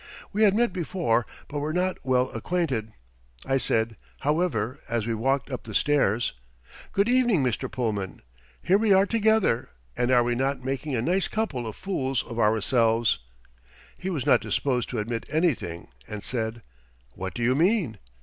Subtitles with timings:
[0.33, 2.91] We had met before, but were not well acquainted.
[3.45, 6.33] I said, however, as we walked up the stairs:
[6.91, 7.71] "Good evening, Mr.
[7.71, 8.23] Pullman!
[8.63, 12.39] Here we are together, and are we not making a nice couple of fools of
[12.39, 13.19] ourselves?"
[13.95, 16.63] He was not disposed to admit anything and said:
[17.11, 17.99] "What do you mean?"